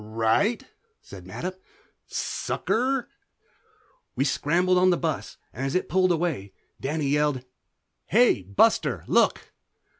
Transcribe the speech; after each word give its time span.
"Right," 0.03 0.63
said 0.99 1.25
Mattup. 1.25 1.59
"Sucker." 2.07 3.07
We 4.15 4.23
scrambled 4.25 4.79
on 4.79 4.89
the 4.89 4.97
bus 4.97 5.37
and 5.53 5.63
as 5.63 5.75
it 5.75 5.89
pulled 5.89 6.11
away 6.11 6.53
Danny 6.79 7.05
yelled 7.09 7.45
"Hey, 8.07 8.41
Buster, 8.41 9.03
look!" 9.05 9.53